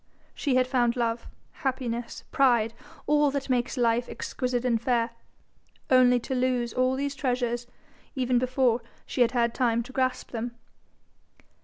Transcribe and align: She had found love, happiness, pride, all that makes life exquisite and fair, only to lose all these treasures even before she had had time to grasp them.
She 0.33 0.55
had 0.55 0.65
found 0.65 0.95
love, 0.95 1.27
happiness, 1.51 2.23
pride, 2.31 2.73
all 3.05 3.29
that 3.29 3.51
makes 3.51 3.77
life 3.77 4.09
exquisite 4.09 4.65
and 4.65 4.81
fair, 4.81 5.11
only 5.91 6.19
to 6.21 6.33
lose 6.33 6.73
all 6.73 6.95
these 6.95 7.13
treasures 7.13 7.67
even 8.15 8.39
before 8.39 8.81
she 9.05 9.21
had 9.21 9.33
had 9.33 9.53
time 9.53 9.83
to 9.83 9.93
grasp 9.93 10.31
them. 10.31 10.55